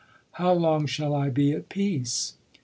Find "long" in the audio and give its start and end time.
0.53-0.87